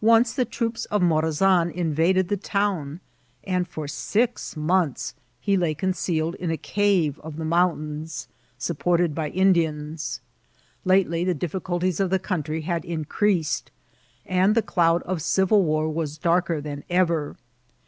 [0.00, 2.98] Once the troops of Morazan invaded the town,
[3.44, 8.26] and for six months he lay concealed in a eave of the mountains^
[8.58, 10.18] supported by Indiansw
[10.84, 13.70] Lately the difficulties of the country had ini» creased,
[14.26, 17.36] and the cloud of civil war was darker diaa ever.